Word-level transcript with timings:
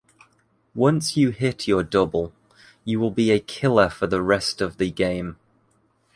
Once 0.73 1.15
you 1.15 1.29
hit 1.29 1.67
your 1.67 1.83
double, 1.83 2.33
you 2.83 2.99
will 2.99 3.11
be 3.11 3.29
“a 3.29 3.39
killer” 3.39 3.87
for 3.87 4.07
the 4.07 4.19
rest 4.19 4.59
of 4.59 4.77
the 4.77 4.89
game. 4.89 5.37